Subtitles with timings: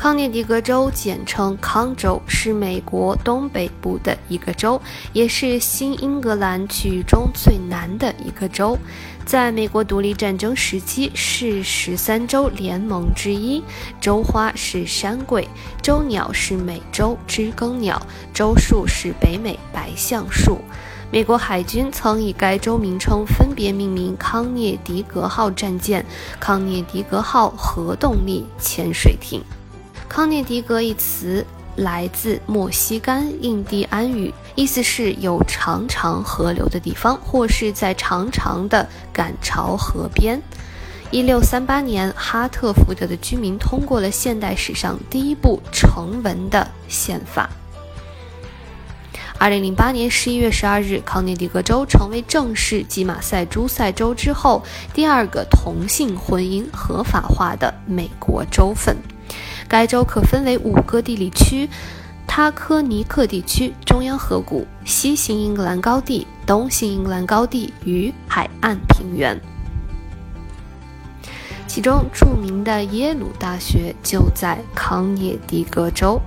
[0.00, 4.80] 康涅狄格州简称康州，是美国东北部的一个州，
[5.12, 8.78] 也是新英格兰区域中最南的一个州。
[9.26, 13.62] 在美国独立战争时期，是十三州联盟之一。
[14.00, 15.46] 州花是山桂，
[15.82, 18.00] 州鸟是美洲知更鸟，
[18.32, 20.56] 州树是北美白橡树。
[21.10, 26.02] 美国海军曾以该州名称分别命名康涅狄格号战舰、
[26.40, 29.42] 康涅狄格号核动力潜水艇。
[30.10, 31.46] 康涅狄格一词
[31.76, 40.42] 来自墨西哥印第安语，意思是有长长河流的地方，或是在长长的赶潮河边。
[41.12, 47.48] 一六三八年，哈特福德的居民通过了现代史上第一部成文的宪法。
[49.38, 54.60] 二零零八年十一月十二日，康涅狄格州成为正式继马赛诸塞州之后
[54.92, 58.96] 第二个同性婚姻合法化的美国州份。
[59.70, 61.68] 该州可分为五个地理区：
[62.26, 69.40] 塔科尼克地区、中央河谷、西新英格兰高地、东新英格兰高地与海岸平原。
[71.68, 76.20] 其中著名的耶鲁大学就在康涅狄格州。